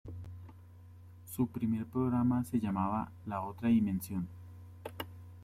[1.31, 4.27] Su primer programa se llamaba "La otra dimensión".